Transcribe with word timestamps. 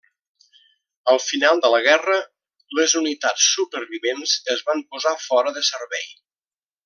Al 1.11 1.19
final 1.25 1.59
de 1.65 1.69
la 1.73 1.81
guerra 1.87 2.15
les 2.79 2.95
unitats 3.01 3.47
supervivents 3.59 4.35
es 4.55 4.65
van 4.71 4.83
posar 4.95 5.15
fora 5.29 5.55
de 5.59 5.65
servei. 5.69 6.09